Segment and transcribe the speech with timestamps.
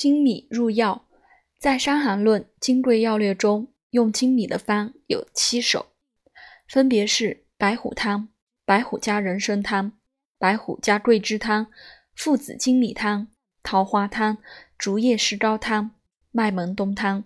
[0.00, 1.06] 精米入药，
[1.58, 5.88] 在《伤寒论·金匮要略》中，用精米的方有七首，
[6.66, 8.30] 分别是白虎汤、
[8.64, 9.92] 白虎加人参汤、
[10.38, 11.70] 白虎加桂枝汤、
[12.16, 13.28] 附子精米汤、
[13.62, 14.38] 桃花汤、
[14.78, 15.90] 竹叶石膏汤、
[16.30, 17.24] 麦门冬汤。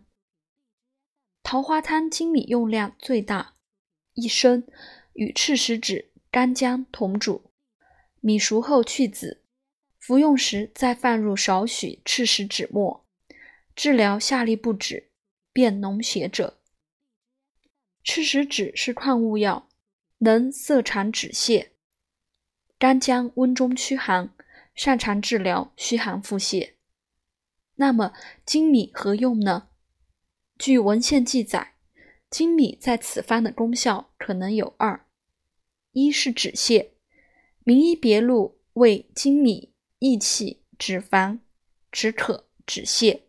[1.45, 3.55] 桃花汤精米用量最大，
[4.15, 4.67] 一升
[5.13, 7.53] 与赤石脂、干姜同煮，
[8.19, 9.44] 米熟后去籽。
[10.07, 13.07] 服用时再放入少许赤石脂末，
[13.75, 15.09] 治疗下痢不止、
[15.51, 16.61] 便脓血者。
[18.03, 19.67] 赤石脂是矿物药，
[20.19, 21.69] 能涩肠止泻；
[22.79, 24.35] 干姜温中驱寒，
[24.75, 26.75] 擅长治疗虚寒腹泻。
[27.77, 28.13] 那么
[28.45, 29.71] 粳米何用呢？
[30.59, 31.77] 据文献记载，
[32.31, 35.07] 粳米在此方的功效可能有二：
[35.93, 36.83] 一是止泻，
[37.65, 39.73] 《名医别录》为粳米。
[40.05, 41.41] 益气止烦
[41.91, 43.23] 止渴止泻，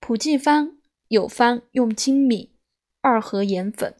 [0.00, 0.78] 普济方
[1.08, 2.56] 有方用粳米
[3.02, 3.94] 二合盐粉，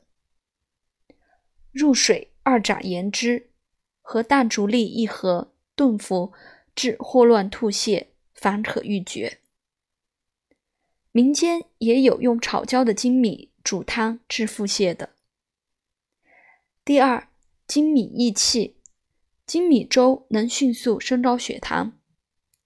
[1.70, 3.50] 入水二盏盐汁，
[4.00, 6.32] 和淡竹粒一合炖服，
[6.74, 9.40] 治霍乱吐泻，烦渴欲绝。
[11.12, 15.10] 民间也有用炒焦的粳米煮汤治腹泻的。
[16.86, 17.28] 第二，
[17.68, 18.75] 粳米益气。
[19.46, 21.98] 粳米粥能迅速升高血糖，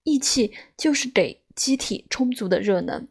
[0.02, 3.02] 益气就是给机体充足的热能。《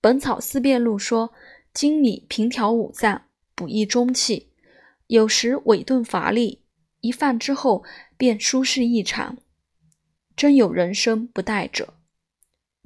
[0.00, 1.34] 本草思辨录》说，
[1.74, 4.52] 粳米平调五脏，补益中气，
[5.08, 6.62] 有时萎顿乏力，
[7.00, 7.84] 一饭之后
[8.16, 9.36] 便舒适异常，
[10.34, 11.94] 真有人生不殆者，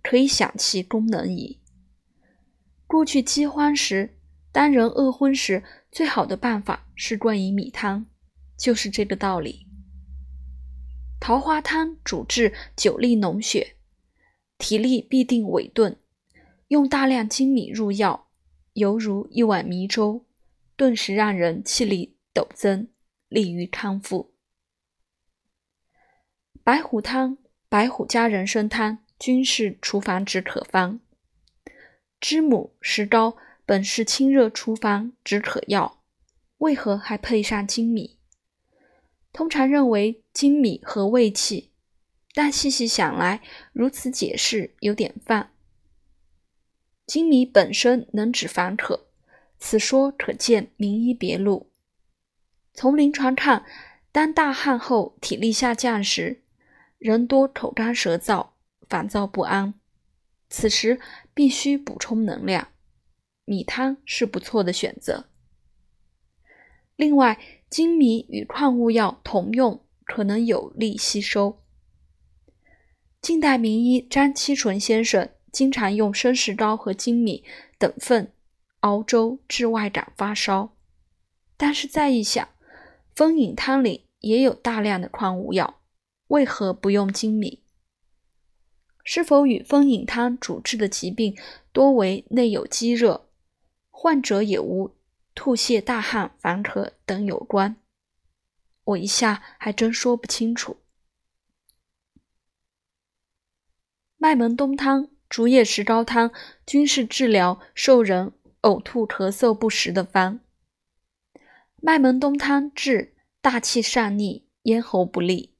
[0.03, 1.61] 可以想其功能矣。
[2.89, 4.19] 过去饥荒时，
[4.51, 8.06] 当人饿昏时，最好的办法是灌饮米汤。
[8.57, 9.67] 就是这个道理。
[11.19, 13.77] 桃花汤主治久痢脓血，
[14.59, 15.97] 体力必定萎顿，
[16.69, 18.29] 用大量粳米入药，
[18.75, 20.25] 犹如一碗米粥，
[20.77, 22.89] 顿时让人气力陡增，
[23.29, 24.35] 利于康复。
[26.63, 27.39] 白虎汤、
[27.69, 31.01] 白虎加人参汤均是厨房止渴方。
[32.20, 36.03] 知母、石膏本是清热厨房止渴药，
[36.59, 38.16] 为何还配上粳米？
[39.36, 41.70] 通常认为精米和胃气，
[42.33, 43.42] 但细细想来，
[43.74, 45.52] 如此解释有点泛。
[47.07, 49.08] 粳米本身能止烦渴，
[49.58, 51.70] 此说可见《名医别录》。
[52.73, 53.67] 从临床看，
[54.11, 56.41] 当大汗后体力下降时，
[56.97, 58.53] 人多口干舌燥、
[58.89, 59.74] 烦躁不安，
[60.48, 60.98] 此时
[61.35, 62.68] 必须补充能量，
[63.45, 65.27] 米汤是不错的选择。
[66.96, 67.39] 另外，
[67.70, 71.62] 粳米与矿物药同用，可能有利吸收。
[73.20, 77.45] 近代名医张七纯先生经常用生石膏和粳米
[77.79, 78.33] 等份
[78.80, 80.74] 熬粥治外感发烧。
[81.56, 82.48] 但是再一想，
[83.14, 85.80] 风饮汤里也有大量的矿物药，
[86.29, 87.62] 为何不用粳米？
[89.05, 91.36] 是否与风饮汤主治的疾病
[91.73, 93.29] 多为内有积热，
[93.90, 94.95] 患者也无？
[95.36, 97.77] 吐泻、大汗、烦渴等有关，
[98.85, 100.79] 我一下还真说不清楚。
[104.17, 106.33] 麦门冬汤、竹叶石膏汤
[106.67, 108.33] 均是治疗受人
[108.63, 110.41] 呕吐、咳嗽不食的方。
[111.77, 115.55] 麦门冬汤治大气上逆、咽喉不利，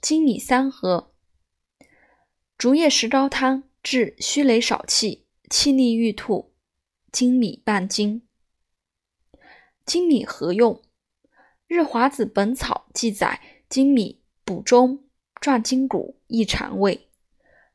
[0.00, 1.12] 粳米三合；
[2.56, 6.54] 竹叶石膏汤治虚羸少气、气逆欲吐，
[7.12, 8.26] 粳米半斤。
[9.90, 10.74] 粳米何用？
[11.66, 15.02] 《日华子本草》记载，粳米补中，
[15.40, 16.94] 壮筋骨，益肠胃。《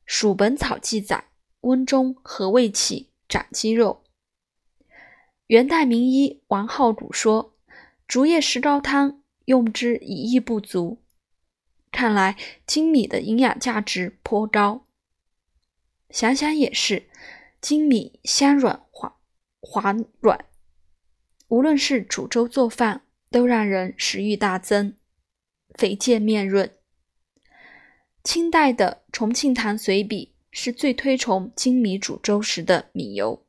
[0.05, 1.25] 蜀本草》记载，
[1.59, 4.05] 温中，和胃气，长肌肉。
[5.47, 7.57] 元代名医王好古说
[8.07, 11.03] ：“竹叶石膏汤用之以益不足。”
[11.91, 14.85] 看来粳米的营养价值颇高。
[16.09, 17.09] 想想也是，
[17.61, 19.17] 粳米香软滑
[19.59, 20.45] 滑软。
[21.47, 24.95] 无论是煮粥做饭，都让人食欲大增，
[25.75, 26.71] 肥健面润。
[28.23, 33.45] 清代的《重庆堂随笔》是最推崇粳米煮粥时的米油。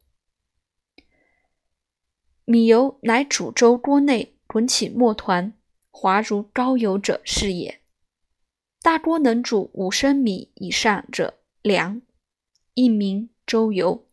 [2.44, 5.54] 米油乃煮粥锅内滚起沫团，
[5.90, 7.80] 滑如膏油者是也。
[8.82, 12.02] 大锅能煮五升米以上者凉，
[12.74, 14.06] 一名粥油。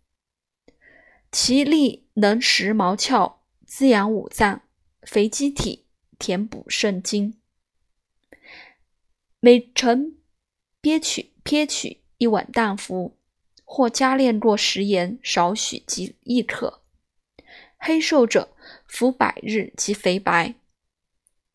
[1.31, 3.42] 其力能食毛窍。
[3.75, 4.61] 滋养五脏，
[5.01, 5.87] 肥机体，
[6.19, 7.41] 填补肾精。
[9.39, 10.19] 每晨
[10.79, 13.17] 憋取撇取一碗淡服，
[13.63, 16.83] 或加炼过食盐少许即亦可。
[17.77, 18.55] 黑瘦者
[18.87, 20.53] 服百日即肥白，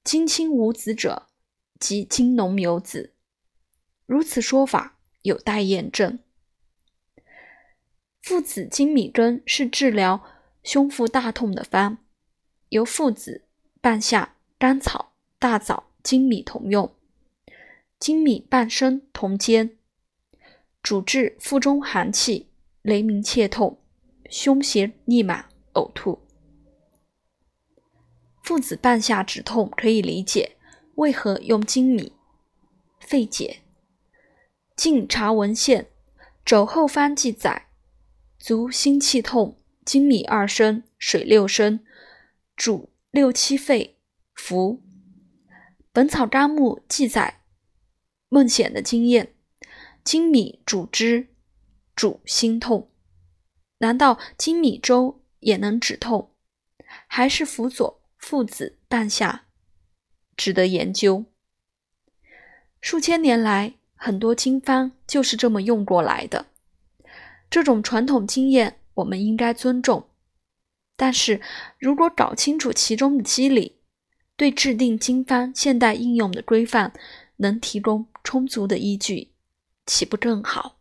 [0.02, 1.28] 金青无子者
[1.78, 3.14] 即金脓有子。
[4.06, 6.18] 如此说法有待验证。
[8.20, 10.24] 附子金米羹是治疗
[10.64, 11.98] 胸腹大痛的方，
[12.70, 13.44] 由附子、
[13.80, 16.94] 半夏、甘草、大枣、粳米同用，
[17.98, 19.76] 粳米半升同煎，
[20.82, 22.50] 主治腹中寒气、
[22.82, 23.78] 雷鸣切痛、
[24.28, 26.20] 胸胁逆满、呕吐。
[28.42, 30.56] 附子半夏止痛可以理解，
[30.96, 32.12] 为何用粳米？
[33.00, 33.60] 肺解。
[34.76, 35.88] 晋查文献，
[36.44, 37.68] 肘后方记载。
[38.38, 41.80] 足心气痛，粳米二升，水六升，
[42.58, 43.96] 煮六七沸，
[44.34, 44.82] 服。
[45.92, 47.42] 本草纲目记载
[48.28, 49.32] 孟显的经验：
[50.04, 51.28] 粳米煮汁，
[51.94, 52.90] 主心痛。
[53.78, 56.32] 难道粳米粥也能止痛？
[57.06, 59.44] 还是辅佐附子半夏？
[60.36, 61.26] 值得研究。
[62.80, 66.46] 数千年来，很多经方就是这么用过来的。
[67.48, 70.08] 这种传统经验，我们应该尊重。
[71.00, 71.40] 但是
[71.78, 73.76] 如果搞清楚其中的机理，
[74.36, 76.92] 对制定经方现代应用的规范，
[77.36, 79.30] 能提供充足的依据，
[79.86, 80.77] 岂不更好？